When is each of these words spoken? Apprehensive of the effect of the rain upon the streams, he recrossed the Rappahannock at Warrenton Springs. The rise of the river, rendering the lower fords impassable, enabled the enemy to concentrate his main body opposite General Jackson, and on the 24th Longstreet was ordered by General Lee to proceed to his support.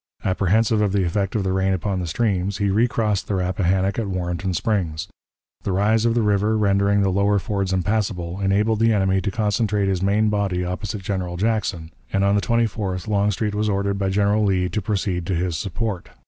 Apprehensive 0.25 0.81
of 0.81 0.93
the 0.93 1.03
effect 1.05 1.35
of 1.35 1.43
the 1.43 1.53
rain 1.53 1.73
upon 1.73 1.99
the 1.99 2.07
streams, 2.07 2.57
he 2.57 2.71
recrossed 2.71 3.27
the 3.27 3.35
Rappahannock 3.35 3.99
at 3.99 4.07
Warrenton 4.07 4.51
Springs. 4.55 5.07
The 5.61 5.71
rise 5.73 6.05
of 6.05 6.15
the 6.15 6.23
river, 6.23 6.57
rendering 6.57 7.03
the 7.03 7.11
lower 7.11 7.37
fords 7.37 7.71
impassable, 7.71 8.39
enabled 8.39 8.79
the 8.79 8.93
enemy 8.93 9.21
to 9.21 9.29
concentrate 9.29 9.87
his 9.87 10.01
main 10.01 10.29
body 10.29 10.65
opposite 10.65 11.03
General 11.03 11.37
Jackson, 11.37 11.91
and 12.11 12.23
on 12.23 12.33
the 12.33 12.41
24th 12.41 13.07
Longstreet 13.07 13.53
was 13.53 13.69
ordered 13.69 13.99
by 13.99 14.09
General 14.09 14.43
Lee 14.43 14.69
to 14.69 14.81
proceed 14.81 15.27
to 15.27 15.35
his 15.35 15.55
support. 15.55 16.09